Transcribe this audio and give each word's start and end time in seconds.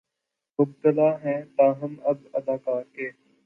مبتلا 0.59 1.09
ہیں 1.17 1.41
تاہم 1.57 1.95
اب 2.03 2.27
اداکار 2.33 2.83
کے 2.93 3.09